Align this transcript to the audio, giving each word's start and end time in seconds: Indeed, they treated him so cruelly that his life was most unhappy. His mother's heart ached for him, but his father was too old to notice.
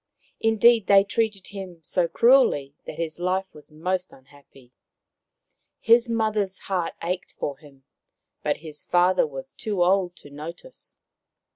Indeed, 0.39 0.87
they 0.87 1.03
treated 1.03 1.49
him 1.49 1.77
so 1.83 2.07
cruelly 2.07 2.73
that 2.87 2.95
his 2.97 3.19
life 3.19 3.45
was 3.53 3.69
most 3.69 4.11
unhappy. 4.11 4.71
His 5.79 6.09
mother's 6.09 6.57
heart 6.57 6.95
ached 7.03 7.33
for 7.33 7.59
him, 7.59 7.83
but 8.41 8.57
his 8.65 8.83
father 8.83 9.27
was 9.27 9.51
too 9.53 9.83
old 9.83 10.15
to 10.15 10.31
notice. 10.31 10.97